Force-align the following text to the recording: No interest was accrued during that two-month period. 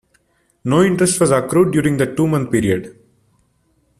No 0.63 0.81
interest 0.83 1.19
was 1.19 1.29
accrued 1.29 1.69
during 1.73 1.97
that 1.97 2.17
two-month 2.17 2.51
period. 2.51 2.99